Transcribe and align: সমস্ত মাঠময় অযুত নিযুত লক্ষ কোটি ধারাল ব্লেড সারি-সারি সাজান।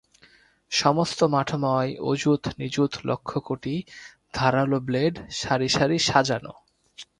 সমস্ত 0.71 1.19
মাঠময় 1.33 1.91
অযুত 2.03 2.43
নিযুত 2.59 2.91
লক্ষ 3.05 3.29
কোটি 3.39 3.75
ধারাল 4.33 4.71
ব্লেড 4.87 5.13
সারি-সারি 5.39 5.97
সাজান। 6.07 6.45